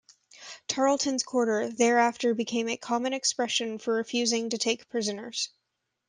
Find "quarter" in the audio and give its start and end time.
1.21-1.69